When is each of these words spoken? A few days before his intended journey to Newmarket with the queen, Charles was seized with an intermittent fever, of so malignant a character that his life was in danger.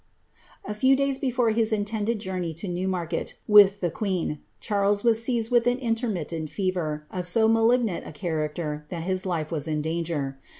A 0.65 0.73
few 0.73 0.95
days 0.95 1.19
before 1.19 1.51
his 1.51 1.71
intended 1.71 2.17
journey 2.17 2.55
to 2.55 2.67
Newmarket 2.67 3.35
with 3.47 3.81
the 3.81 3.91
queen, 3.91 4.39
Charles 4.59 5.03
was 5.03 5.23
seized 5.23 5.51
with 5.51 5.67
an 5.67 5.77
intermittent 5.77 6.49
fever, 6.49 7.05
of 7.11 7.27
so 7.27 7.47
malignant 7.47 8.07
a 8.07 8.11
character 8.11 8.87
that 8.89 9.03
his 9.03 9.27
life 9.27 9.51
was 9.51 9.67
in 9.67 9.83
danger. 9.83 10.39